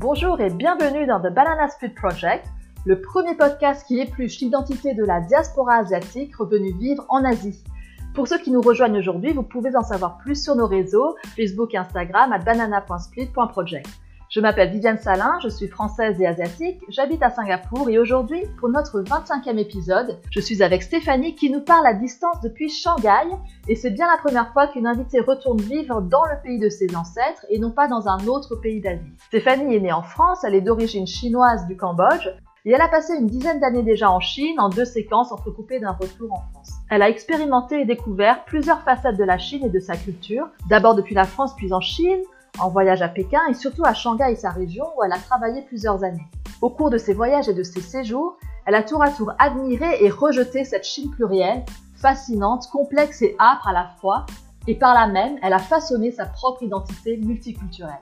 [0.00, 2.46] Bonjour et bienvenue dans The Banana Split Project,
[2.86, 7.64] le premier podcast qui épluche l'identité de la diaspora asiatique revenue vivre en Asie.
[8.14, 11.74] Pour ceux qui nous rejoignent aujourd'hui, vous pouvez en savoir plus sur nos réseaux, Facebook
[11.74, 13.88] et Instagram à banana.split.project.
[14.30, 18.68] Je m'appelle Viviane Salin, je suis française et asiatique, j'habite à Singapour et aujourd'hui, pour
[18.68, 23.34] notre 25e épisode, je suis avec Stéphanie qui nous parle à distance depuis Shanghai
[23.68, 26.94] et c'est bien la première fois qu'une invitée retourne vivre dans le pays de ses
[26.94, 29.14] ancêtres et non pas dans un autre pays d'Asie.
[29.28, 32.28] Stéphanie est née en France, elle est d'origine chinoise du Cambodge
[32.66, 35.92] et elle a passé une dizaine d'années déjà en Chine en deux séquences entrecoupées d'un
[35.92, 36.72] retour en France.
[36.90, 40.94] Elle a expérimenté et découvert plusieurs facettes de la Chine et de sa culture, d'abord
[40.94, 42.20] depuis la France puis en Chine,
[42.60, 45.62] en voyage à Pékin et surtout à Shanghai et sa région où elle a travaillé
[45.62, 46.26] plusieurs années.
[46.60, 48.36] Au cours de ses voyages et de ses séjours,
[48.66, 53.68] elle a tour à tour admiré et rejeté cette Chine plurielle, fascinante, complexe et âpre
[53.68, 54.26] à la fois,
[54.66, 57.94] et par là même, elle a façonné sa propre identité multiculturelle.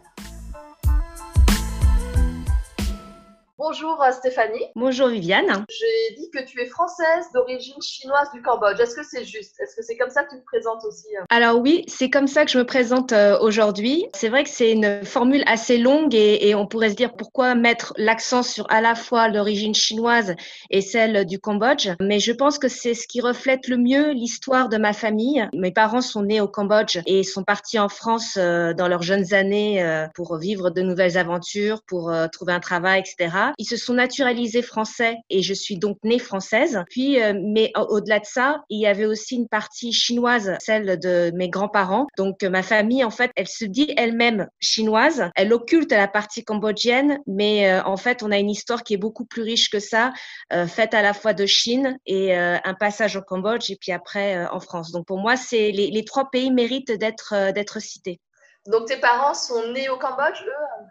[3.59, 4.67] Bonjour euh, Stéphanie.
[4.75, 5.65] Bonjour Viviane.
[5.71, 8.79] J'ai dit que tu es française d'origine chinoise du Cambodge.
[8.79, 9.59] Est-ce que c'est juste?
[9.59, 11.25] Est-ce que c'est comme ça que tu te présentes aussi euh?
[11.31, 14.09] Alors oui, c'est comme ça que je me présente euh, aujourd'hui.
[14.15, 17.95] C'est vrai que c'est une formule assez longue et, on pourrait se dire pourquoi mettre
[17.97, 20.35] l'accent sur à la fois l'origine chinoise
[20.69, 21.89] et celle du Cambodge.
[21.99, 25.49] Mais je pense que c'est ce qui reflète le mieux l'histoire de ma famille.
[25.55, 30.07] Mes parents sont nés au Cambodge et sont partis en France dans leurs jeunes années
[30.15, 33.46] pour vivre de nouvelles aventures, pour trouver un travail, etc.
[33.59, 36.83] Ils se sont naturalisés français et je suis donc née française.
[36.91, 41.31] Puis, euh, mais au-delà de ça, il y avait aussi une partie chinoise, celle de
[41.35, 42.07] mes grands-parents.
[42.17, 45.31] Donc, ma famille, en fait, elle se dit elle-même chinoise.
[45.35, 48.99] Elle occulte la partie cambodgienne, mais euh, en fait, on a une histoire qui est
[48.99, 50.13] beaucoup plus riche que ça,
[50.53, 54.47] euh, faite à la fois de Chine et un passage au Cambodge et puis après
[54.47, 54.93] en France.
[54.93, 58.21] Donc, pour moi, c'est les, les trois pays méritent d'être d'être cités.
[58.67, 60.87] Donc, tes parents sont nés au Cambodge, eux?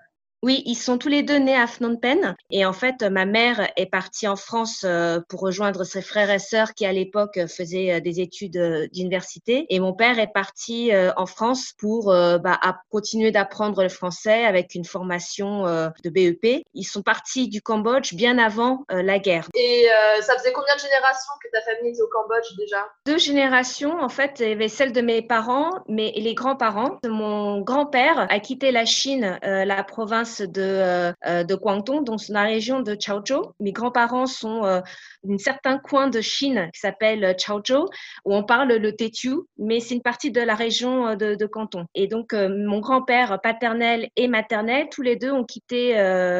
[0.46, 2.36] Oui, ils sont tous les deux nés à Phnom Penh.
[2.52, 6.38] Et en fait, ma mère est partie en France euh, pour rejoindre ses frères et
[6.38, 9.66] sœurs qui, à l'époque, faisaient euh, des études euh, d'université.
[9.72, 12.60] Et mon père est parti en France pour bah,
[12.92, 16.64] continuer d'apprendre le français avec une formation de BEP.
[16.74, 19.48] Ils sont partis du Cambodge bien avant la guerre.
[19.56, 19.88] Et
[20.22, 22.88] ça faisait combien de générations que ta famille était au Cambodge déjà?
[23.06, 24.00] Deux générations.
[24.00, 26.98] En fait, il y avait celle de mes parents, mais les grands-parents.
[27.08, 32.44] Mon grand-père a quitté la Chine, la province de, euh, euh, de Guangdong, dans la
[32.44, 33.54] région de Chaozhou.
[33.60, 34.82] Mes grands-parents sont
[35.26, 37.88] euh, d'un certain coin de Chine qui s'appelle Chaozhou,
[38.26, 41.86] où on parle le Tetu, mais c'est une partie de la région de, de Canton.
[41.96, 45.94] Et donc, mon grand-père paternel et maternel, tous les deux ont quitté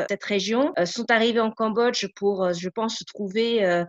[0.10, 3.84] cette région, sont arrivés en Cambodge pour, je pense, trouver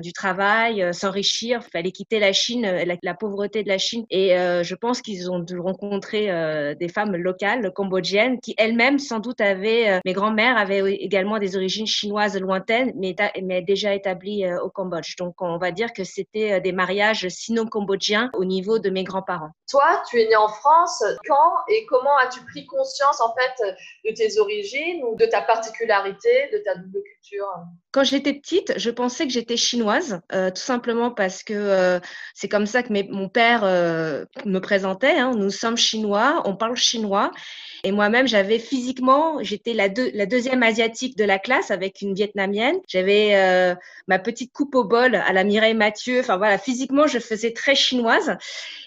[0.00, 1.60] du travail, s'enrichir.
[1.66, 4.04] Il fallait quitter la Chine, la, la, pauvreté de la Chine.
[4.10, 9.40] Et je pense qu'ils ont dû rencontrer des femmes locales, cambodgiennes, qui elles-mêmes, sans doute,
[9.40, 14.70] euh, mes grands-mères avaient également des origines chinoises lointaines, mais, mais déjà établies euh, au
[14.70, 15.16] Cambodge.
[15.16, 19.50] Donc, on va dire que c'était euh, des mariages sino-cambodgiens au niveau de mes grands-parents.
[19.70, 21.02] Toi, tu es née en France.
[21.26, 23.74] Quand et comment as-tu pris conscience, en fait,
[24.08, 27.48] de tes origines ou de ta particularité, de ta double culture?
[27.92, 32.00] Quand j'étais petite, je pensais que j'étais chinoise, tout simplement parce que
[32.34, 35.18] c'est comme ça que mon père me présentait.
[35.18, 35.32] Hein.
[35.34, 37.30] Nous sommes chinois, on parle chinois.
[37.84, 42.76] Et moi-même, j'avais physiquement, j'étais la, la, deuxième asiatique de la classe avec une vietnamienne.
[42.88, 43.74] J'avais euh,
[44.06, 46.20] ma petite coupe au bol à la Mireille Mathieu.
[46.20, 48.36] Enfin voilà, physiquement, je faisais très chinoise.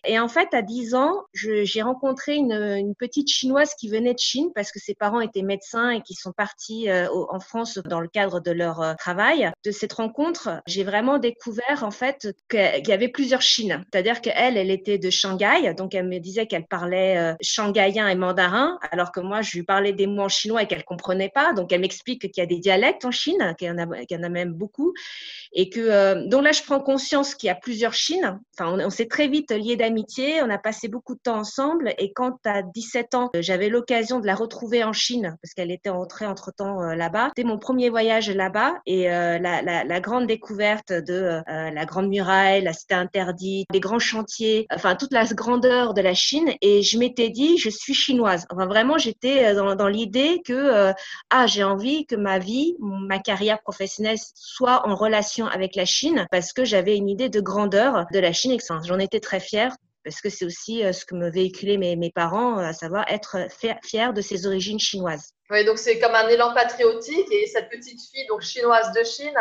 [0.06, 4.20] Et en fait, à 10 ans, j'ai rencontré une, une, petite chinoise qui venait de
[4.20, 8.00] Chine parce que ses parents étaient médecins et qui sont partis euh, en France dans
[8.00, 9.52] le cadre de leur euh, travail.
[9.64, 13.84] De cette rencontre, j'ai vraiment découvert en fait qu'il y avait plusieurs Chines.
[13.92, 18.16] C'est-à-dire qu'elle, elle était de Shanghai, donc elle me disait qu'elle parlait euh, shanghaïen et
[18.16, 21.54] mandarin alors que moi, je lui parlais des mots en chinois et qu'elle comprenait pas.
[21.54, 23.78] Donc, elle m'explique qu'il y a des dialectes en Chine, qu'il y en
[24.24, 24.94] a, même beaucoup.
[25.54, 28.40] Et que, euh, donc là, je prends conscience qu'il y a plusieurs Chines.
[28.58, 30.42] Enfin, on, s'est très vite liés d'amitié.
[30.42, 31.94] On a passé beaucoup de temps ensemble.
[31.98, 35.90] Et quand à 17 ans, j'avais l'occasion de la retrouver en Chine, parce qu'elle était
[35.90, 37.32] entrée entre temps euh, là-bas.
[37.36, 42.08] C'était mon premier voyage là-bas et euh, la, la, la, grande découverte de la Grande
[42.08, 46.52] Muraille, la Cité interdite, les grands chantiers, enfin, toute la grandeur de la Chine.
[46.62, 48.46] Et je m'étais dit, je suis chinoise.
[48.50, 50.94] Enfin, vraiment, j'étais dans, dans l'idée que,
[51.30, 56.26] ah, j'ai envie que ma vie, ma carrière professionnelle soit en relation avec la Chine
[56.32, 60.22] parce que j'avais une idée de grandeur de la Chine j'en étais très fière parce
[60.22, 63.38] que c'est aussi euh, ce que me véhiculaient mes, mes parents, à savoir être
[63.84, 65.34] fier de ses origines chinoises.
[65.50, 69.38] Oui, donc c'est comme un élan patriotique et cette petite fille donc chinoise de Chine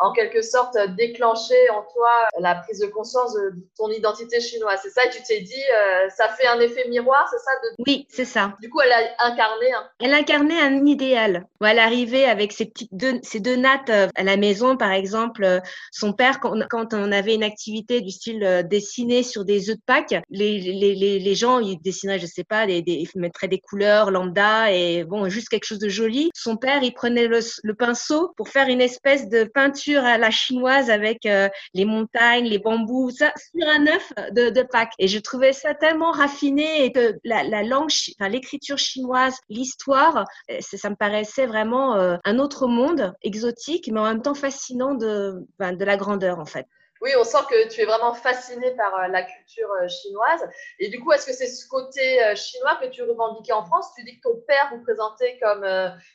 [0.00, 4.78] en quelque sorte déclenché en toi la prise de conscience de ton identité chinoise.
[4.82, 7.50] C'est ça, et tu t'es dit, euh, ça fait un effet miroir, c'est ça
[7.86, 8.54] Oui, c'est ça.
[8.60, 9.72] Du coup, elle a incarné.
[9.72, 9.88] Un...
[10.00, 11.46] Elle incarnait un idéal.
[11.64, 15.44] Elle arrivait avec ses petites deux, ces deux nattes euh, à la maison, par exemple.
[15.44, 15.60] Euh,
[15.90, 20.14] son père, quand, on avait une activité du style dessiner sur des œufs de Pâques,
[20.30, 23.58] les, les, les, les gens, ils dessinaient, je sais pas, des, des, ils mettraient des
[23.58, 26.30] couleurs lambda et bon, juste quelque chose de joli.
[26.34, 30.30] Son père, il prenait le, le pinceau pour faire une espèce de peinture à la
[30.30, 31.28] chinoise avec
[31.74, 34.92] les montagnes, les bambous, ça, sur un œuf de, Pâques.
[34.98, 40.24] Et je trouvais ça tellement raffiné et que la, la langue, enfin, l'écriture chinoise, l'histoire,
[40.50, 44.94] euh, ça me paraissait vraiment euh, un autre monde exotique, mais en même temps fascinant
[44.94, 46.66] de, ben, de la grandeur en fait.
[47.00, 50.44] Oui, on sent que tu es vraiment fasciné par euh, la culture chinoise.
[50.80, 53.92] Et du coup, est-ce que c'est ce côté chinois que tu revendiquais en France?
[53.96, 55.64] Tu dis que ton père vous présentait comme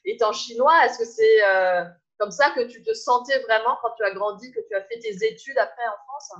[0.04, 0.86] étant chinois.
[0.86, 4.62] Est-ce que c'est comme ça que tu te sentais vraiment quand tu as grandi, que
[4.68, 6.31] tu as fait tes études après en France?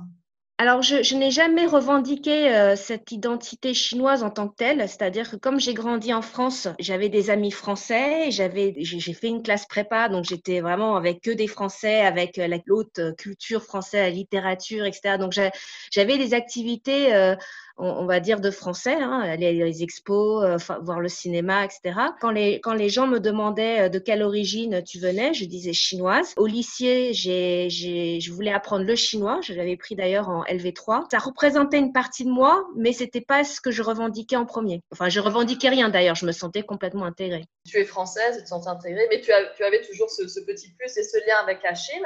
[0.56, 5.34] Alors, je, n'ai jamais revendiqué euh, cette identité chinoise en tant que telle, c'est-à-dire que
[5.34, 10.08] comme j'ai grandi en France, j'avais des amis français, j'avais, j'ai fait une classe prépa,
[10.08, 14.84] donc j'étais vraiment avec que des Français, avec euh, la haute culture française, la littérature,
[14.84, 15.18] etc.
[15.18, 15.32] Donc,
[15.90, 17.34] j'avais des activités euh,
[17.76, 21.98] on, va dire, de français, hein, aller les expos, euh, voir le cinéma, etc.
[22.20, 25.72] Quand les, quand les gens me demandaient euh, de quelle origine tu venais, je disais
[25.72, 26.34] chinoise.
[26.36, 29.40] Au lycée, je voulais apprendre le chinois.
[29.42, 31.06] Je l'avais pris d'ailleurs en LV3.
[31.10, 34.82] Ça représentait une partie de moi, mais c'était pas ce que je revendiquais en premier.
[34.92, 36.16] Enfin, je revendiquais rien d'ailleurs.
[36.16, 37.44] Je me sentais complètement intégrée.
[37.68, 40.70] Tu es française, tu te sens intégrée, mais tu, as, tu avais toujours ce petit
[40.72, 42.04] plus et ce lien avec la Chine.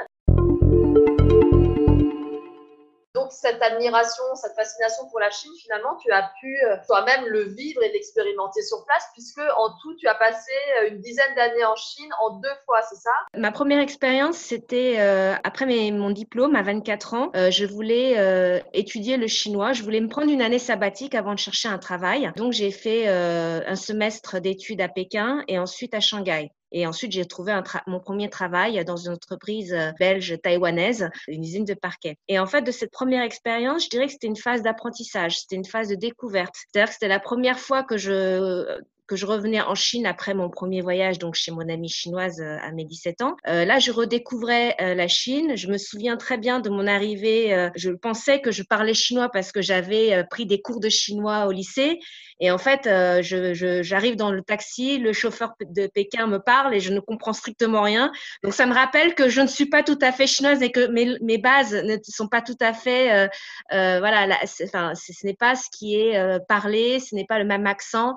[3.29, 7.43] Donc, cette admiration, cette fascination pour la Chine, finalement, tu as pu euh, toi-même le
[7.43, 11.63] vivre et l'expérimenter sur place, puisque en tout, tu as passé euh, une dizaine d'années
[11.63, 13.11] en Chine en deux fois, c'est ça?
[13.35, 17.31] Ma première expérience, c'était euh, après mon diplôme à 24 ans.
[17.35, 19.73] je voulais étudier le chinois.
[19.73, 22.31] Je voulais me prendre une année sabbatique avant de chercher un travail.
[22.35, 26.51] Donc, j'ai fait un semestre d'études à Pékin et ensuite à Shanghai.
[26.71, 31.43] Et ensuite, j'ai trouvé un mon premier travail dans une entreprise euh, belge taïwanaise, une
[31.43, 32.17] usine de parquet.
[32.27, 35.55] Et en fait, de cette première expérience, je dirais que c'était une phase d'apprentissage, c'était
[35.55, 36.55] une phase de découverte.
[36.55, 38.79] C'est-à-dire que c'était la première fois que je
[39.09, 42.57] que je revenais en Chine après mon premier voyage, donc chez mon amie chinoise euh,
[42.61, 43.35] à mes 17 ans.
[43.47, 45.57] Euh, là, je redécouvrais euh, la Chine.
[45.57, 47.69] Je me souviens très bien de mon arrivée.
[47.75, 51.51] je pensais que je parlais chinois parce que j'avais pris des cours de chinois au
[51.51, 51.99] lycée.
[52.41, 52.87] Et en fait,
[53.81, 57.81] j'arrive dans le taxi, le chauffeur de Pékin me parle et je ne comprends strictement
[57.81, 58.11] rien.
[58.43, 60.87] Donc, ça me rappelle que je ne suis pas tout à fait chinoise et que
[60.87, 63.29] mes, mes bases ne sont pas tout à fait,
[63.71, 68.15] voilà, enfin, ce n'est pas ce qui est parlé, ce n'est pas le même accent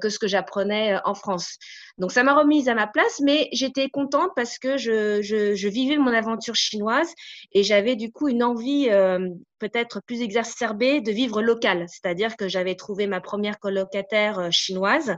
[0.00, 1.58] que ce que j'apprenais euh, en France.
[1.98, 6.12] Donc ça m'a remise à ma place, mais j'étais contente parce que je, vivais mon
[6.12, 7.14] aventure chinoise
[7.52, 11.86] et j'avais du coup une envie euh, peut-être plus exacerbée de vivre local.
[11.88, 15.14] C'est-à-dire que j'avais trouvé ma première colocataire euh, chinoise.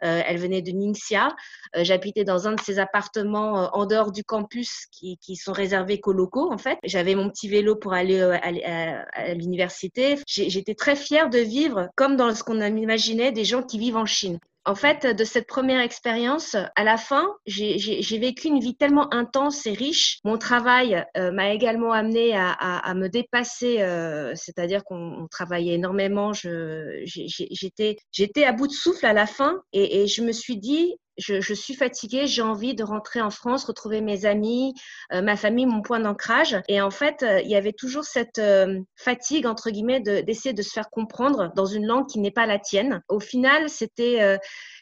[0.00, 1.34] elle venait de Ningxia.
[1.74, 6.52] J'habitais dans un de ces appartements en dehors du campus qui, sont réservés qu'aux locaux
[6.52, 6.78] en fait.
[6.84, 10.16] J'avais mon petit vélo pour aller à, à l'université.
[10.26, 14.06] J'étais très fière de vivre comme dans ce qu'on imaginait des gens qui vivent en
[14.06, 14.38] Chine
[14.68, 19.66] en fait, de cette première expérience, à la fin, j'ai vécu une vie tellement intense
[19.66, 20.18] et riche.
[20.24, 26.34] Mon travail euh, m'a également amené à, me dépasser, euh, c'est-à-dire qu'on travaillait énormément.
[26.34, 27.96] J'étais
[28.44, 32.26] à bout de souffle à la fin et je me suis dit, je, suis fatiguée,
[32.26, 34.74] j'ai envie de rentrer en France, retrouver mes amis,
[35.12, 36.56] euh, ma famille, mon point d'ancrage.
[36.68, 40.62] Et en fait, euh, il y avait toujours cette euh, fatigue, entre guillemets, d'essayer de,
[40.62, 43.02] se faire comprendre dans une langue qui n'est pas la tienne.
[43.08, 44.38] Au final, c'était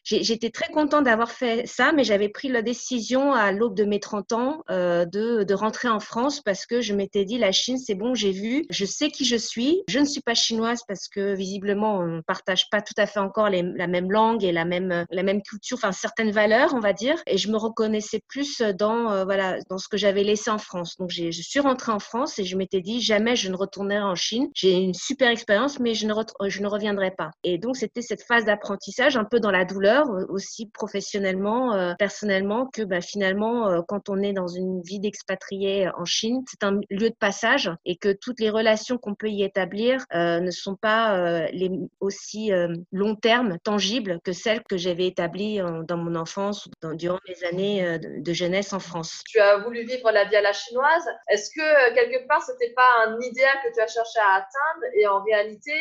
[0.07, 3.99] J'étais très contente d'avoir fait ça, mais j'avais pris la décision à l'aube de mes
[3.99, 7.77] 30 ans euh, de, de, rentrer en France parce que je m'étais dit la Chine,
[7.77, 9.83] c'est bon, j'ai vu, je sais qui je suis.
[9.89, 13.19] Je ne suis pas chinoise parce que visiblement on ne partage pas tout à fait
[13.19, 16.81] encore les, la même langue et la même la même culture, enfin certaines valeurs, on
[16.81, 17.21] va dire.
[17.27, 20.97] Et je me reconnaissais plus dans euh, voilà dans ce que j'avais laissé en France.
[20.99, 24.15] Donc je suis rentrée en France et je m'étais dit jamais je ne retournerai en
[24.15, 24.51] Chine.
[24.55, 26.15] J'ai une super expérience, mais je ne
[26.47, 27.33] je ne reviendrai pas.
[27.43, 31.95] Et donc c'était cette phase d'apprentissage un peu dans la douleur euh, aussi professionnellement, euh,
[31.99, 36.65] personnellement, que bah, finalement, euh, quand on est dans une vie d'expatrié en Chine, c'est
[36.65, 40.77] un lieu de passage et que toutes les relations qu'on peut y établir ne sont
[40.77, 42.51] pas les aussi
[42.93, 47.99] long terme, tangibles que celles que j'avais établies dans mon enfance ou durant mes années
[47.99, 49.23] de, jeunesse en France.
[49.27, 51.09] Tu as voulu vivre la vie à la chinoise.
[51.29, 55.07] Est-ce que quelque part, c'était pas un idéal que tu as cherché à atteindre et
[55.07, 55.73] en réalité,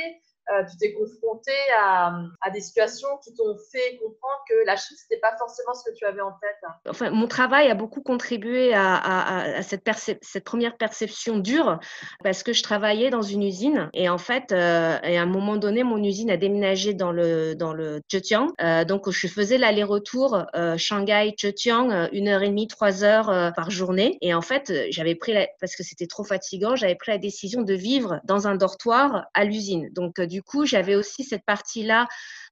[0.51, 2.13] euh, tu t'es confronté à,
[2.53, 6.05] des situations qui t'ont fait comprendre que la Chine, c'était pas forcément ce que tu
[6.05, 9.83] avais en tête Enfin, mon travail a beaucoup contribué à, cette,
[10.43, 11.79] première perception dure
[12.23, 15.57] parce que je travaillais dans une usine et en fait, euh, et à un moment
[15.57, 18.51] donné, mon usine a déménagé dans le, dans le Zhejiang.
[18.61, 20.45] Euh, donc, je faisais l'aller-retour
[20.77, 24.17] Shanghai-Zhejiang, une heure et demie, trois heures par journée.
[24.21, 27.73] Et en fait, j'avais pris, parce que c'était trop fatigant, j'avais pris la décision de
[27.73, 29.89] vivre dans un dortoir à l'usine.
[29.91, 32.07] Donc, coup, j'avais aussi cette partie-là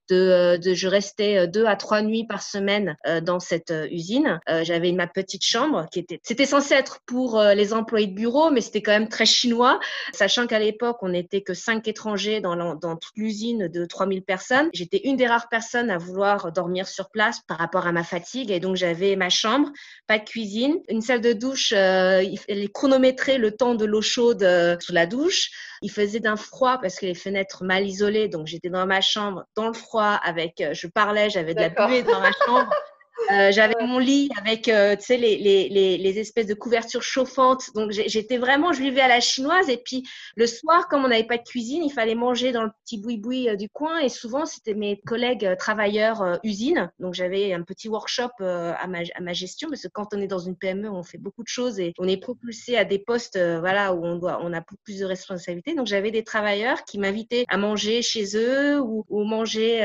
[0.09, 3.87] de, de, je restais euh, deux à trois nuits par semaine euh, dans cette euh,
[3.91, 4.39] usine.
[4.63, 8.61] J'avais ma petite chambre qui était, c'était censé être pour les employés de bureau, mais
[8.61, 9.79] c'était quand même très chinois,
[10.13, 14.69] sachant qu'à l'époque on n'était que cinq étrangers dans, dans toute l'usine de 3000 personnes.
[14.73, 18.51] J'étais une des rares personnes à vouloir dormir sur place par rapport à ma fatigue,
[18.51, 19.69] et donc j'avais ma chambre,
[20.07, 24.47] pas de cuisine, une salle de douche, euh, il chronométrer le temps de l'eau chaude
[24.79, 25.49] sous la douche.
[25.81, 29.45] Il faisait d'un froid parce que les fenêtres mal isolées, donc j'étais dans ma chambre,
[29.55, 32.69] dans le froid, avec, euh, je parlais, j'avais de la buée dans ma chambre.
[33.31, 37.03] Euh, j'avais mon lit avec, euh, tu sais, les, les, les, les, espèces de couvertures
[37.03, 37.73] chauffantes.
[37.75, 39.69] Donc, j'étais vraiment, je vivais à la chinoise.
[39.69, 40.03] Et puis,
[40.35, 43.49] le soir, comme on n'avait pas de cuisine, il fallait manger dans le petit boui-boui
[43.49, 43.99] euh, du coin.
[43.99, 46.91] Et souvent, c'était mes collègues travailleurs usines.
[46.99, 49.69] Donc, j'avais un petit workshop à ma, à ma gestion.
[49.69, 52.07] Parce que quand on est dans une PME, on fait beaucoup de choses et on
[52.07, 55.75] est propulsé à des postes, voilà, où on doit, on a plus de responsabilités.
[55.75, 59.81] Donc, j'avais des travailleurs qui m'invitaient à manger chez eux ou, ou manger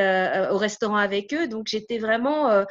[0.51, 1.47] au restaurant avec eux.
[1.47, 2.65] Donc, j'étais vraiment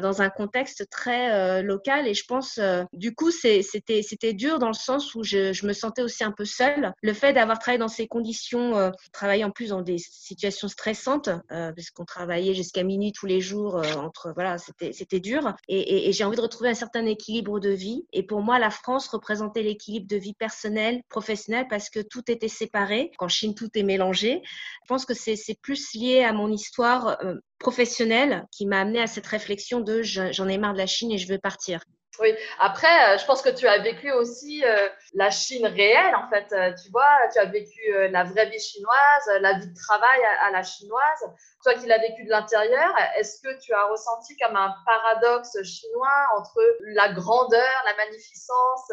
[0.00, 2.08] dans dans un contexte très euh, local.
[2.08, 6.02] Et je pense, euh, du coup, c'était dur dans le sens où je, me sentais
[6.02, 6.92] aussi un peu seule.
[7.02, 11.28] Le fait d'avoir travaillé dans ces conditions, euh, travailler en plus dans des situations stressantes,
[11.48, 15.54] parce qu'on travaillait jusqu'à minuit tous les jours, entre voilà, c'était c'était dur.
[15.68, 18.06] Et, et, j'ai envie de retrouver un certain équilibre de vie.
[18.12, 22.48] Et pour moi, la France représentait l'équilibre de vie personnelle, professionnelle, parce que tout était
[22.48, 23.10] séparé.
[23.18, 24.40] Qu'en Chine, tout est mélangé.
[24.44, 27.18] Je pense que c'est plus lié à mon histoire
[27.58, 31.18] professionnelle qui m'a amené à cette réflexion de j'en ai marre de la Chine et
[31.18, 31.80] je veux partir.
[32.20, 36.28] Oui, après, euh, je pense que tu as vécu aussi euh, la Chine réelle, en
[36.28, 36.52] fait.
[36.52, 40.50] Euh, tu vois, tu as vécu la vraie vie chinoise, la vie de travail à,
[40.50, 41.30] la chinoise.
[41.62, 46.26] Toi qui l'as vécu de l'intérieur, est-ce que tu as ressenti comme un paradoxe chinois
[46.36, 46.60] entre
[46.94, 48.92] la grandeur, la magnificence,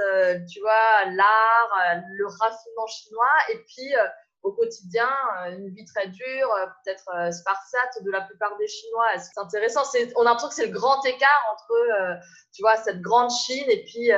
[0.51, 3.93] tu vois, l'art, le raffinement chinois, et puis
[4.45, 5.09] au quotidien,
[5.43, 9.07] euh, une vie très dure, euh, peut-être euh, spartiate de la plupart des Chinois.
[9.17, 9.81] C'est intéressant?
[10.15, 12.19] On a l'impression que c'est le grand écart entre,
[12.53, 14.11] tu vois, cette grande Chine et puis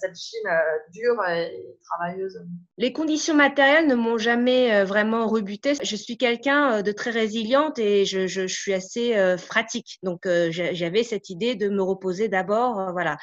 [0.00, 0.50] cette Chine
[0.92, 2.38] dure et travailleuse.
[2.76, 5.74] Les conditions matérielles ne m'ont jamais vraiment rebuté.
[5.82, 9.98] Je suis quelqu'un de très résiliente et je suis assez pratique.
[10.02, 12.92] Donc, j'avais cette idée de me reposer d'abord.
[12.92, 13.16] voilà.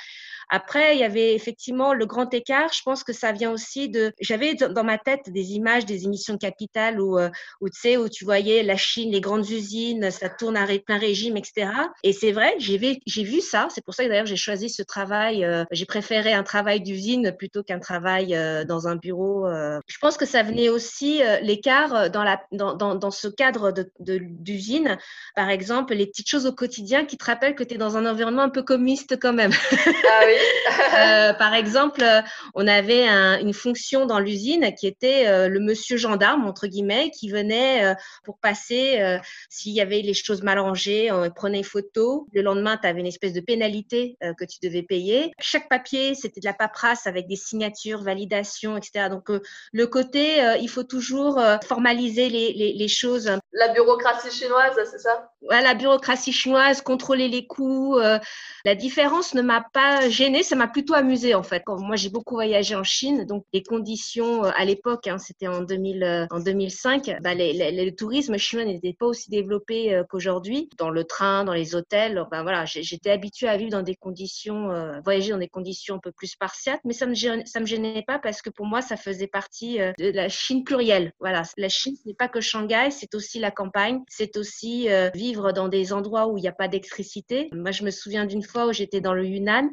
[0.49, 2.71] Après, il y avait effectivement le grand écart.
[2.71, 4.13] Je pense que ça vient aussi de.
[4.19, 6.37] J'avais dans ma tête des images des émissions
[6.97, 7.29] Où, euh,
[7.61, 10.97] où tu sais, où tu voyais la Chine, les grandes usines, ça tourne à plein
[10.97, 11.69] régime, etc.
[12.03, 13.67] Et c'est vrai, j'ai vu, ça.
[13.73, 15.43] C'est pour ça que d'ailleurs j'ai choisi ce travail.
[15.45, 19.47] Euh, j'ai préféré un travail d'usine plutôt qu'un travail euh, dans un bureau.
[19.87, 23.89] Je pense que ça venait aussi l'écart dans la dans, dans, dans, ce cadre de,
[23.99, 24.97] d'usine.
[25.35, 28.05] Par exemple, les petites choses au quotidien qui te rappellent que tu es dans un
[28.05, 29.51] environnement un peu communiste quand même.
[29.85, 31.35] Ah oui.
[31.37, 32.03] par exemple,
[32.53, 33.07] on avait
[33.41, 38.37] une fonction dans l'usine qui était le monsieur gendarme entre guillemets, qui venait euh, pour
[38.39, 39.17] passer euh,
[39.49, 42.27] s'il y avait les choses mal rangées, on prenait une photo.
[42.33, 45.31] Le lendemain, tu avais une espèce de pénalité euh, que tu devais payer.
[45.39, 49.09] Chaque papier, c'était de la paperasse avec des signatures, validations, etc.
[49.09, 49.29] Donc,
[49.71, 53.31] le côté, il faut toujours formaliser les, les, choses.
[53.53, 55.31] La bureaucratie chinoise, c'est ça?
[55.41, 57.97] Ouais, La bureaucratie chinoise, contrôler les coûts.
[58.65, 61.63] la différence ne m'a pas gênée, ça m'a plutôt amusée en fait.
[61.67, 66.24] moi, j'ai beaucoup voyagé en Chine, donc les conditions à l'époque, hein, c'était en 2000,
[66.31, 70.69] en 2005, bah, le tourisme chinois n'était pas aussi développé euh, qu'aujourd'hui.
[70.77, 74.71] Dans le train, dans les hôtels, ben voilà, j'étais habituée à vivre dans des conditions,
[74.71, 78.03] euh, voyager dans des conditions un peu plus spartiates, mais ça me ça me gênait
[78.05, 81.13] pas parce que pour moi, ça faisait partie euh, de la Chine plurielle.
[81.19, 85.51] Voilà, la Chine, ce n'est pas que Shanghai, c'est aussi la campagne, c'est aussi vivre
[85.51, 87.49] dans des endroits où il n'y a pas d'électricité.
[87.53, 89.69] Moi, je me souviens d'une fois où j'étais dans le Yunnan.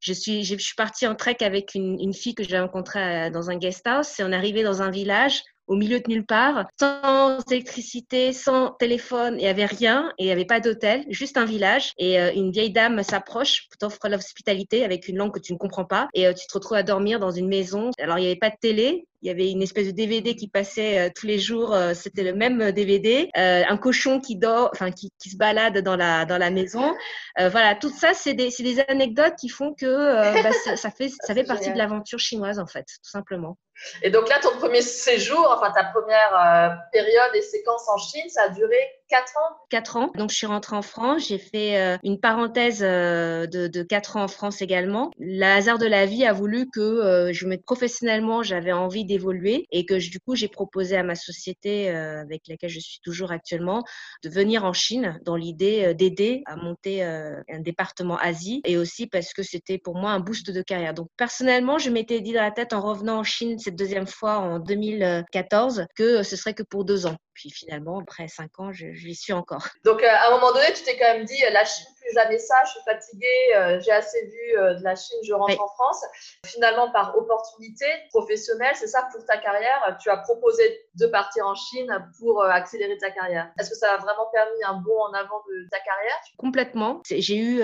[0.00, 3.50] Je suis, je suis partie en trek avec une, une fille que j'ai rencontrée dans
[3.50, 7.38] un guest house et on est dans un village au milieu de nulle part, sans
[7.50, 11.44] électricité, sans téléphone, il n'y avait rien et il n'y avait pas d'hôtel, juste un
[11.44, 11.92] village.
[11.98, 15.84] Et euh, une vieille dame s'approche, t'offre l'hospitalité avec une langue que tu ne comprends
[15.84, 17.90] pas et euh, tu te retrouves à dormir dans une maison.
[18.00, 20.48] Alors il n'y avait pas de télé, il y avait une espèce de DVD qui
[20.48, 21.76] passait euh, tous les jours.
[21.94, 23.30] C'était le même DVD.
[23.34, 26.92] un cochon qui dort, enfin qui, qui, se balade dans la dans la maison.
[27.38, 31.34] voilà, tout ça, c'est des, des anecdotes qui font que bah, ça, ça, fait ça
[31.34, 33.56] fait partie de l'aventure chinoise en fait, tout simplement.
[34.02, 38.28] Et donc là, ton premier séjour, enfin ta première euh, période et séquence en Chine,
[38.28, 38.76] ça a duré
[39.12, 40.10] 4 ans 4 ans.
[40.16, 44.16] Donc je suis rentrée en France, j'ai fait euh, une parenthèse euh, de, de 4
[44.16, 45.10] ans en France également.
[45.18, 49.84] Le hasard de la vie a voulu que je me professionnellement, j'avais envie d'évoluer et
[49.84, 53.84] que du coup, j'ai proposé à ma société avec laquelle je suis toujours actuellement
[54.24, 59.32] de venir en Chine dans l'idée d'aider à monter un département Asie et aussi parce
[59.34, 60.94] que c'était pour moi un boost de carrière.
[60.94, 64.38] Donc personnellement, je m'étais dit dans la tête en revenant en Chine cette deuxième fois
[64.38, 67.16] en 2014 que ce serait que pour deux ans.
[67.34, 69.66] Puis finalement, après cinq ans, je, je suis encore.
[69.84, 72.54] Donc à un moment donné, tu t'es quand même dit, la Chine plus jamais ça,
[72.64, 76.04] je suis fatiguée, euh, j'ai assez vu euh, de la Chine, je rentre en France.
[76.46, 80.62] Finalement, par opportunité professionnelle, c'est ça pour ta carrière, tu as proposé
[80.94, 83.50] de partir en Chine pour euh, accélérer ta carrière.
[83.58, 86.16] Est-ce que ça a vraiment permis un bond en avant de ta carrière?
[86.36, 87.00] Complètement.
[87.08, 87.62] J'ai eu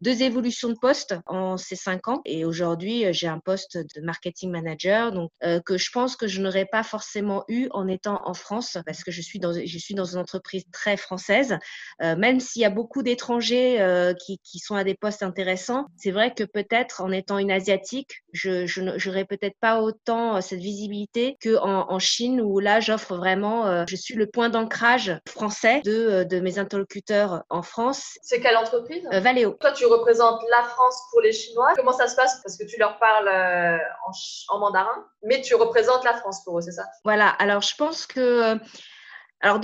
[0.00, 4.50] deux évolutions de poste en ces cinq ans et aujourd'hui, j'ai un poste de marketing
[4.50, 5.30] manager donc
[5.64, 9.10] que je pense que je n'aurais pas forcément eu en étant en France parce que
[9.10, 11.58] je suis dans, je suis dans une entreprise très française.
[12.00, 15.86] même s'il y a beaucoup d'étrangers euh, qui, sont à des postes intéressants.
[15.96, 20.60] C'est vrai que peut-être en étant une asiatique, je n'aurais peut-être pas autant euh, cette
[20.60, 25.80] visibilité qu'en en Chine où là j'offre vraiment, euh, je suis le point d'ancrage français
[25.84, 28.18] de, de mes interlocuteurs en France.
[28.22, 29.06] C'est quelle entreprise?
[29.12, 29.56] Valeo.
[29.60, 31.72] Toi tu représentes la France pour les Chinois.
[31.76, 32.40] Comment ça se passe?
[32.42, 36.62] Parce que tu leur parles en, en mandarin, mais tu représentes la France pour eux,
[36.62, 36.84] c'est ça?
[37.04, 37.28] Voilà.
[37.28, 38.58] Alors je pense que
[39.40, 39.60] alors,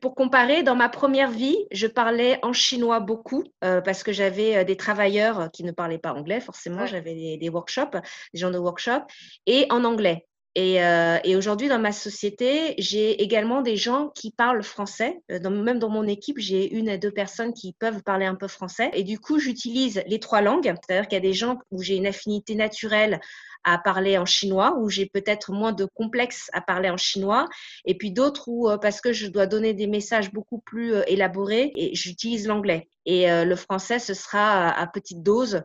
[0.00, 4.56] pour comparer, dans ma première vie, je parlais en chinois beaucoup euh, parce que j'avais
[4.56, 6.86] euh, des travailleurs qui ne parlaient pas anglais, forcément.
[6.86, 8.00] J'avais des, workshops,
[8.32, 9.02] des gens de workshop,
[9.46, 10.26] et en anglais.
[10.54, 15.20] Et, euh, aujourd'hui, dans ma société, j'ai également des gens qui parlent français.
[15.28, 18.90] même dans mon équipe, j'ai une à deux personnes qui peuvent parler un peu français.
[18.94, 20.64] Et du coup, j'utilise les trois langues.
[20.64, 23.20] C'est-à-dire qu'il y a des gens où j'ai une affinité naturelle
[23.66, 27.48] à parler en chinois, où j'ai peut-être moins de complexe à parler en chinois,
[27.84, 31.02] et puis d'autres où, euh, parce que je dois donner des messages beaucoup plus euh,
[31.08, 32.88] élaborés, et j'utilise l'anglais.
[33.06, 35.62] Et euh, le français, ce sera à, petite dose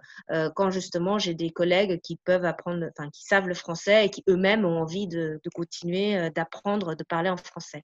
[0.55, 4.23] quand justement j'ai des collègues qui peuvent apprendre, enfin qui savent le français et qui
[4.27, 7.83] eux-mêmes ont envie de, de continuer d'apprendre, de parler en français.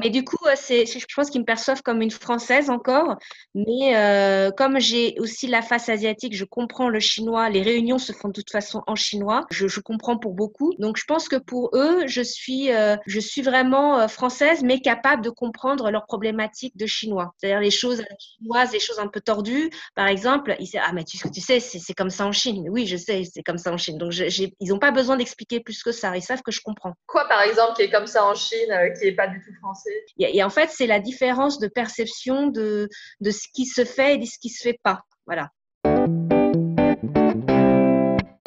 [0.00, 3.16] Mais du coup, c'est, je pense qu'ils me perçoivent comme une Française encore.
[3.54, 7.48] Mais euh, comme j'ai aussi la face asiatique, je comprends le chinois.
[7.50, 9.44] Les réunions se font de toute façon en chinois.
[9.50, 10.74] Je, je comprends pour beaucoup.
[10.78, 14.80] Donc, je pense que pour eux, je suis, euh, je suis vraiment euh, française, mais
[14.80, 17.34] capable de comprendre leurs problématiques de chinois.
[17.36, 19.70] C'est-à-dire les choses chinoises, les choses un peu tordues.
[19.94, 22.66] Par exemple, ils disent Ah, mais tu, tu sais, c'est, comme ça en Chine.
[22.70, 23.98] Oui, je sais, c'est comme ça en Chine.
[23.98, 26.16] Donc, ils n'ont pas besoin d'expliquer plus que ça.
[26.16, 26.94] Ils savent que je comprends.
[27.06, 30.42] Quoi, par exemple, qui est comme ça en Chine, qui n'est pas du français et,
[30.42, 32.88] en fait, c'est la différence de perception de,
[33.20, 35.02] de ce qui se fait et de ce qui se fait pas.
[35.26, 35.50] Voilà.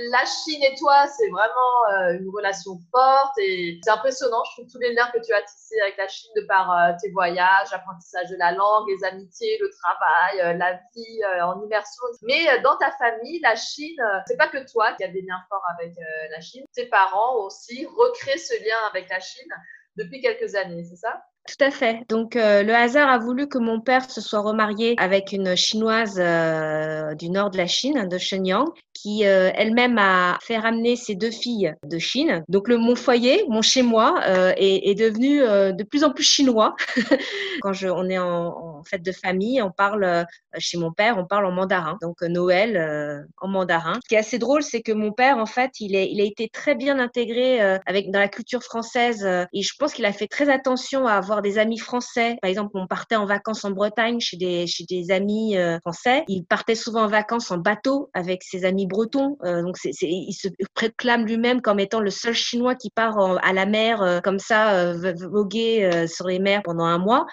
[0.10, 4.42] La Chine et toi, c'est vraiment euh, une relation forte et c'est impressionnant.
[4.46, 6.94] Je trouve tous les liens que tu as tissés avec la Chine de par euh,
[7.02, 12.04] tes voyages, l'apprentissage de la langue, les amitiés, le travail, euh, la vie en immersion.
[12.24, 15.66] Mais dans ta famille, la Chine, c'est pas que toi qui as des liens forts
[15.78, 15.94] avec
[16.32, 16.64] la Chine.
[16.74, 19.52] Tes parents aussi recréent ce lien avec la Chine
[19.98, 21.24] depuis quelques années, c'est ça?
[21.48, 22.02] Tout à fait.
[22.10, 26.18] Donc, euh, le hasard a voulu que mon père se soit remarié avec une chinoise
[26.20, 31.16] euh, du nord de la Chine, de Shenyang, qui euh, elle-même a fait ramener ses
[31.16, 32.44] deux filles de Chine.
[32.50, 34.22] Donc, le, mon foyer, mon chez-moi,
[34.58, 36.76] est, est, devenu de plus en plus chinois.
[37.62, 40.26] Quand je, on est en, en, fête de famille, on parle
[40.58, 41.98] chez mon père, on parle en mandarin.
[42.02, 44.00] Donc, Noël en mandarin.
[44.04, 46.26] Ce qui est assez drôle, c'est que mon père, en fait, il, est, il a
[46.26, 50.28] été très bien intégré avec dans la culture française et je pense qu'il a fait
[50.28, 52.38] très attention à avoir des amis français.
[52.42, 56.24] Par exemple, on partait en vacances en Bretagne chez des, chez des amis euh, français.
[56.28, 59.38] Il partait souvent en vacances en bateau avec ses amis bretons.
[59.44, 63.54] Euh, donc, c'est, il se proclame lui-même comme étant le seul Chinois qui part à
[63.54, 67.26] la mer euh, comme ça, voguer sur les mers pendant un mois.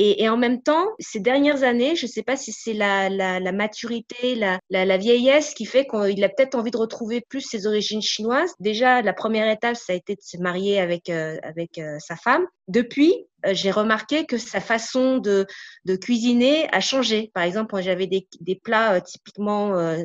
[0.00, 3.50] Et, en même temps, ces dernières années, je ne sais pas si c'est la, la,
[3.50, 8.00] maturité, la, la, vieillesse qui fait qu'il a peut-être envie de retrouver plus ses origines
[8.00, 8.54] chinoises.
[8.60, 12.46] Déjà, la première étape, ça a été de se marier avec, avec sa femme.
[12.68, 15.46] Depuis, j'ai remarqué que sa façon de,
[15.84, 17.30] de, cuisiner a changé.
[17.34, 20.02] Par exemple, j'avais des, des, plats euh, typiquement euh,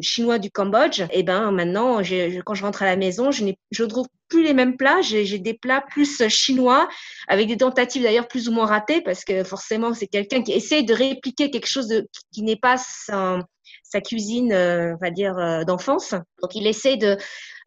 [0.00, 2.00] chinois du Cambodge, et ben maintenant,
[2.44, 5.00] quand je rentre à la maison, je ne trouve plus les mêmes plats.
[5.02, 6.88] J'ai des plats plus chinois,
[7.28, 10.84] avec des tentatives d'ailleurs plus ou moins ratées, parce que forcément, c'est quelqu'un qui essaye
[10.84, 12.76] de répliquer quelque chose de, qui n'est pas
[13.82, 16.14] sa cuisine, on va dire, d'enfance.
[16.42, 17.16] Donc, il essaie de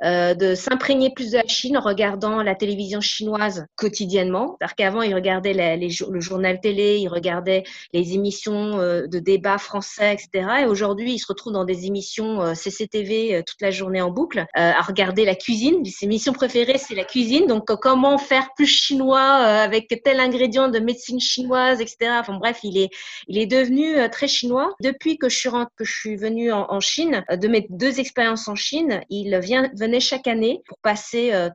[0.01, 4.55] euh, de s'imprégner plus de la Chine en regardant la télévision chinoise quotidiennement.
[4.57, 10.13] C'est-à-dire qu'avant, il regardait le journal télé, il regardait les émissions euh, de débat français,
[10.13, 10.61] etc.
[10.61, 14.45] Et aujourd'hui, il se retrouve dans des émissions euh, CCTV toute la journée en boucle
[14.53, 15.83] à regarder la cuisine.
[15.83, 17.45] Ses émissions préférées, c'est la cuisine.
[17.47, 22.11] Donc, comment faire plus chinois avec tel ingrédient de médecine chinoise, etc.
[22.19, 22.89] Enfin bref, il est,
[23.27, 24.73] il est devenu très chinois.
[24.81, 28.55] Depuis que je suis, que je suis venue en, Chine, de mes deux expériences en
[28.55, 31.49] Chine, il vient chaque année pour passer euh,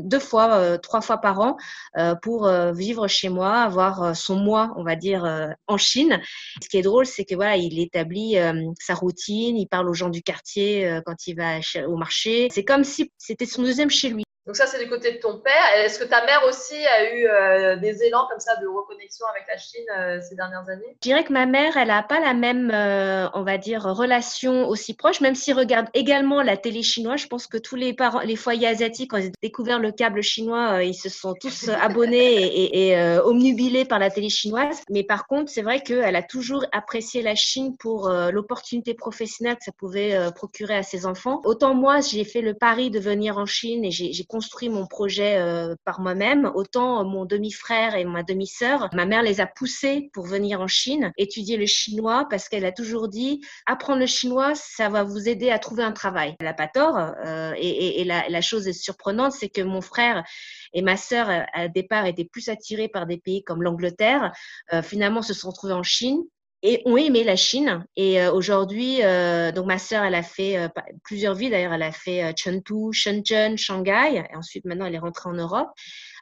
[0.00, 1.56] deux fois, euh, trois fois par an
[1.96, 5.24] euh, pour vivre chez moi, avoir son mois, on va dire,
[5.66, 6.20] en Chine.
[6.62, 8.36] Ce qui est drôle, c'est que voilà, il établit
[8.78, 12.48] sa routine, il parle aux gens du quartier quand il va au marché.
[12.50, 14.24] C'est comme si c'était son deuxième chez lui.
[14.50, 15.52] Donc ça, c'est du côté de ton père.
[15.76, 19.44] Est-ce que ta mère aussi a eu euh, des élans comme ça de reconnexion avec
[19.46, 20.96] la Chine euh, ces dernières années?
[20.96, 24.66] Je dirais que ma mère, elle n'a pas la même, euh, on va dire, relation
[24.66, 27.20] aussi proche, même s'ils regarde également la télé chinoise.
[27.20, 30.20] Je pense que tous les parents, les foyers asiatiques, quand ils ont découvert le câble
[30.20, 34.82] chinois, ils se sont tous abonnés et, et omnubilés par la télé chinoise.
[34.90, 39.64] Mais par contre, c'est vrai qu'elle a toujours apprécié la Chine pour l'opportunité professionnelle que
[39.64, 41.40] ça pouvait procurer à ses enfants.
[41.44, 45.36] Autant moi, j'ai fait le pari de venir en Chine et j'ai construit mon projet
[45.36, 50.24] euh, par moi-même, autant mon demi-frère et ma demi-sœur, ma mère les a poussés pour
[50.24, 54.88] venir en Chine, étudier le chinois parce qu'elle a toujours dit apprendre le chinois, ça
[54.88, 56.36] va vous aider à trouver un travail.
[56.40, 60.24] Elle n'a pas tort euh, et, la, chose surprenante, c'est que mon frère
[60.72, 64.32] et ma sœur, à départ, étaient plus attirés par des pays comme l'Angleterre.
[64.72, 66.22] Euh, finalement, se sont retrouvés en Chine
[66.62, 67.84] et ont aimé la Chine.
[67.96, 70.68] Et euh, aujourd'hui, euh, donc ma sœur, elle a fait euh,
[71.04, 71.50] plusieurs villes.
[71.50, 74.24] D'ailleurs, elle a fait Chengdu, Shenzhen, Shanghai.
[74.30, 75.70] Et ensuite, maintenant, elle est rentrée en Europe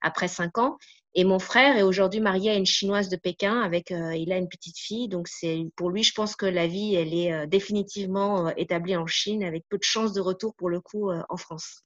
[0.03, 0.79] après cinq ans.
[1.15, 4.49] Et mon frère est aujourd'hui marié à une chinoise de Pékin avec, il a une
[4.49, 5.09] petite fille.
[5.09, 9.43] Donc c'est pour lui, je pense que la vie, elle est définitivement établie en Chine
[9.43, 11.83] avec peu de chances de retour pour le coup en France.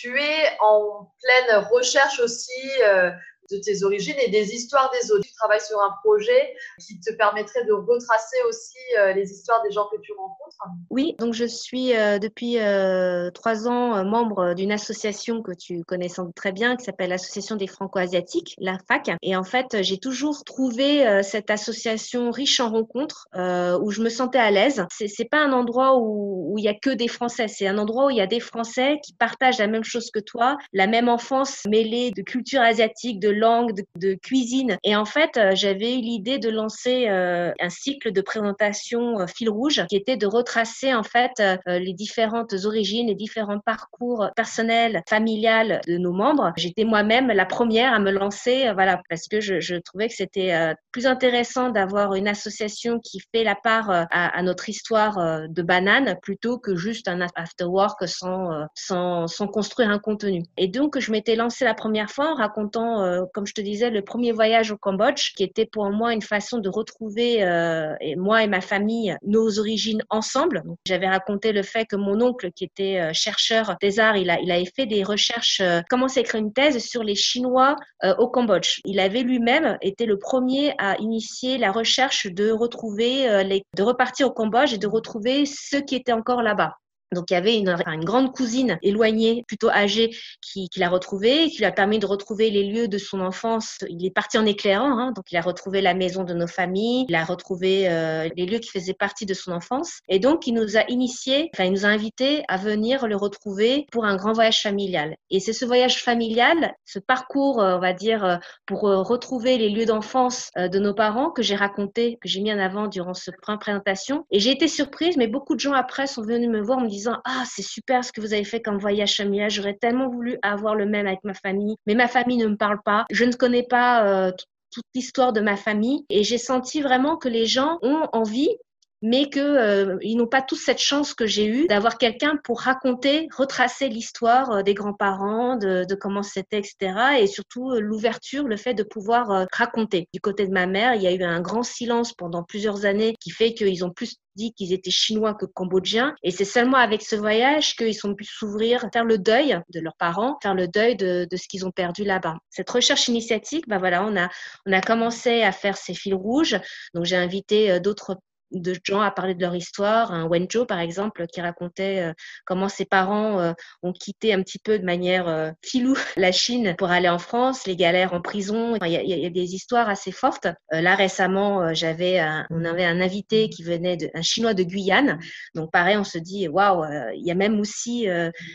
[0.00, 3.10] Tu es en pleine recherche aussi euh,
[3.50, 5.24] de tes origines et des histoires des autres.
[5.24, 9.70] Tu travailles sur un projet qui te permettrait de retracer aussi euh, les histoires des
[9.70, 10.56] gens que tu rencontres.
[10.90, 16.08] Oui, donc je suis euh, depuis euh, trois ans membre d'une association que tu connais
[16.08, 19.10] sans doute très bien, qui s'appelle l'Association des Franco-Asiatiques, la FAC.
[19.22, 24.38] Et en fait, j'ai toujours trouvé cette association riche en rencontres, où je me sentais
[24.38, 24.84] à l'aise.
[24.90, 28.10] C'est pas un endroit où il y a que des Français, c'est un endroit où
[28.10, 31.64] il y a des Français qui partagent la même chose que toi, la même enfance
[31.66, 34.76] mêlée de culture asiatique, de langue, de, cuisine.
[34.84, 39.26] Et en fait, euh, j'avais eu l'idée de lancer euh, un cycle de présentation euh,
[39.26, 45.02] fil rouge qui était de retracer en fait les différentes origines, les différents parcours personnels,
[45.08, 46.52] familiales de nos membres.
[46.56, 50.74] J'étais moi-même la première à me lancer, voilà, parce que je, je trouvais que c'était
[50.92, 56.16] plus intéressant d'avoir une association qui fait la part à, à, notre histoire de banane
[56.22, 60.42] plutôt que juste un after work sans, sans, sans construire un contenu.
[60.56, 64.02] Et donc, je m'étais lancée la première fois en racontant comme je te disais, le
[64.02, 68.46] premier voyage au Cambodge, qui était pour moi une façon de retrouver, euh, moi et
[68.46, 70.62] ma famille, nos origines ensemble.
[70.86, 74.40] J'avais raconté le fait que mon oncle, qui était euh, chercheur des arts, il, a,
[74.40, 78.14] il avait fait des recherches, euh, commencé à écrire une thèse sur les Chinois euh,
[78.16, 78.80] au Cambodge.
[78.84, 83.82] Il avait lui-même été le premier à initier la recherche de retrouver, euh, les, de
[83.82, 86.79] repartir au Cambodge et de retrouver ceux qui étaient encore là-bas.
[87.12, 91.48] Donc il y avait une, une, grande cousine éloignée, plutôt âgée, qui, qui l'a retrouvée,
[91.48, 93.78] qui lui a permis de retrouver les lieux de son enfance.
[93.88, 97.06] Il est parti en éclairant, hein, donc il a retrouvé la maison de nos familles,
[97.08, 100.54] il a retrouvé euh, les lieux qui faisaient partie de son enfance, et donc il
[100.54, 104.32] nous a initiés, enfin il nous a invités à venir le retrouver pour un grand
[104.32, 105.16] voyage familial.
[105.30, 109.68] Et c'est ce voyage familial, ce parcours, euh, on va dire, euh, pour retrouver les
[109.68, 113.30] lieux d'enfance de nos parents que j'ai raconté, que j'ai mis en avant durant ce
[113.42, 114.24] point présentation.
[114.30, 116.88] Et j'ai été surprise, mais beaucoup de gens après sont venus me voir en me
[116.88, 120.38] disant ah c'est super ce que vous avez fait comme voyage familial j'aurais tellement voulu
[120.42, 123.32] avoir le même avec ma famille mais ma famille ne me parle pas je ne
[123.32, 124.32] connais pas euh,
[124.70, 128.56] toute l'histoire de ma famille et j'ai senti vraiment que les gens ont envie
[129.02, 133.28] mais qu'ils euh, n'ont pas tous cette chance que j'ai eue d'avoir quelqu'un pour raconter,
[133.34, 137.18] retracer l'histoire euh, des grands-parents, de, comment c'était, etc.
[137.18, 140.08] Et surtout l'ouverture, le fait de pouvoir raconter.
[140.12, 143.14] Du côté de ma mère, il y a eu un grand silence pendant plusieurs années
[143.20, 144.16] qui fait qu'ils ont plus
[144.56, 146.14] qu'ils étaient chinois que cambodgiens.
[146.22, 149.96] Et c'est seulement avec ce voyage qu'ils ont pu s'ouvrir, faire le deuil de leurs
[149.96, 152.36] parents, faire le deuil de, ce qu'ils ont perdu là-bas.
[152.50, 154.28] Cette recherche initiatique, bah voilà, on a,
[154.66, 156.58] on a commencé à faire ces fils rouges.
[156.94, 158.16] Donc j'ai invité d'autres
[158.52, 160.12] de gens à parler de leur histoire.
[160.12, 162.12] Un Wenjo, par exemple, qui racontait euh,
[162.44, 166.74] comment ses parents euh, ont quitté un petit peu de manière euh, filou la Chine
[166.78, 168.76] pour aller en France, les galères en prison.
[168.84, 170.48] Il y, a, des histoires assez fortes.
[170.72, 175.18] là, récemment, j'avais on avait un invité qui venait de, un Chinois de Guyane.
[175.54, 176.84] Donc, pareil, on se dit, waouh,
[177.14, 178.08] il y a même aussi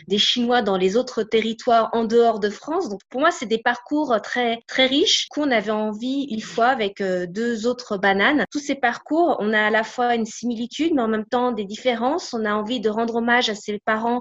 [0.06, 2.88] des Chinois dans les autres territoires en dehors de France.
[2.88, 7.02] Donc, pour moi, c'est des parcours très, très riches qu'on avait envie, une fois, avec
[7.02, 8.44] deux autres bananes.
[8.50, 11.64] Tous ces parcours, on a à la fois une similitude, mais en même temps des
[11.64, 12.34] différences.
[12.34, 14.20] On a envie de rendre hommage à ses parents,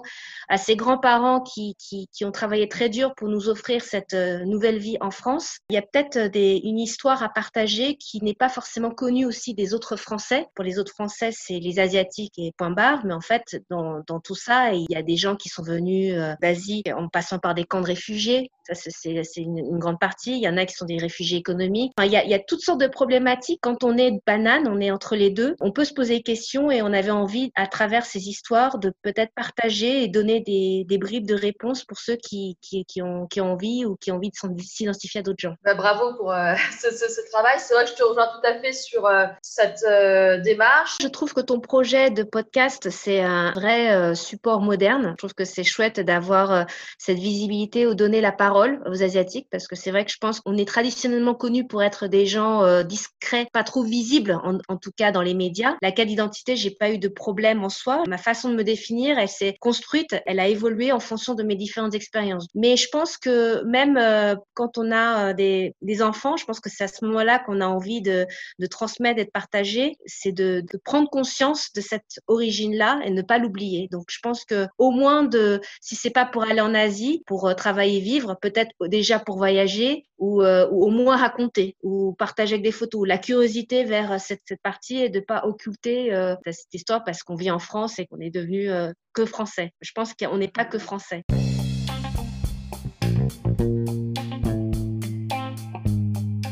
[0.49, 4.79] à ses grands-parents qui, qui, ont travaillé très dur pour nous offrir cette euh, nouvelle
[4.79, 5.57] vie en France.
[5.69, 9.73] Il y a peut-être une histoire à partager qui n'est pas forcément connue aussi des
[9.73, 10.47] autres Français.
[10.55, 14.35] Pour les autres Français, c'est les Asiatiques et point barre, mais en fait, dans, tout
[14.35, 17.65] ça, il y a des gens qui sont venus euh, d'Asie en passant par des
[17.65, 18.49] camps de réfugiés.
[18.67, 20.31] Ça, c'est une, grande partie.
[20.31, 21.93] Il y en a qui sont des réfugiés économiques.
[22.01, 23.59] Il y a toutes sortes de problématiques.
[23.61, 25.54] Quand on est banane, on est entre les deux.
[25.59, 28.91] On peut se poser des questions et on avait envie, à travers ces histoires, de
[29.01, 33.27] peut-être partager et donner des, des, bribes de réponses pour ceux qui, qui, qui, ont,
[33.27, 35.55] qui ont envie ou qui ont envie de s'identifier à d'autres gens.
[35.63, 37.57] Bah, bravo pour euh, ce, ce, ce, travail.
[37.59, 40.97] C'est vrai que je te rejoins tout à fait sur euh, cette euh, démarche.
[41.01, 45.11] Je trouve que ton projet de podcast, c'est un vrai support moderne.
[45.11, 46.65] Je trouve que c'est chouette d'avoir
[46.97, 50.39] cette visibilité ou donner la parole aux Asiatiques parce que c'est vrai que je pense
[50.39, 54.91] qu'on est traditionnellement connus pour être des gens discrets, pas trop visibles, en, en tout
[54.95, 55.44] cas dans les médias.
[55.81, 58.03] La quête d'identité, j'ai pas eu de problème en soi.
[58.07, 61.55] Ma façon de me définir, elle s'est construite, elle a évolué en fonction de mes
[61.55, 62.47] différentes expériences.
[62.55, 66.69] Mais je pense que même euh, quand on a euh, des, enfants, je pense que
[66.69, 68.25] c'est à ce moment-là qu'on a envie de,
[68.59, 73.37] de transmettre, d'être partagé, c'est de, de, prendre conscience de cette origine-là et ne pas
[73.37, 73.87] l'oublier.
[73.91, 77.47] Donc, je pense que au moins de, si c'est pas pour aller en Asie, pour
[77.47, 82.63] euh, travailler, vivre, peut-être déjà pour voyager ou, euh, au moins raconter ou partager avec
[82.63, 83.07] des photos.
[83.07, 87.51] La curiosité vers cette, partie et de pas occulter euh, cette histoire parce qu'on vit
[87.51, 89.71] en France et qu'on est devenu euh, que français.
[89.81, 91.23] Je pense qu'on n'est pas que français.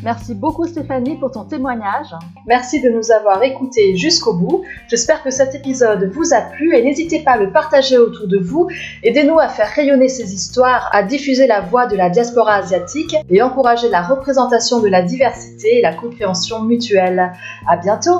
[0.04, 2.08] Merci beaucoup Stéphanie pour ton témoignage.
[2.46, 4.66] Merci de nous avoir écoutés jusqu'au bout.
[4.90, 8.38] J'espère que cet épisode vous a plu et n'hésitez pas à le partager autour de
[8.38, 8.68] vous.
[9.04, 13.42] Aidez-nous à faire rayonner ces histoires, à diffuser la voix de la diaspora asiatique et
[13.42, 17.32] encourager la représentation de la diversité et la compréhension mutuelle.
[17.66, 18.20] À bientôt!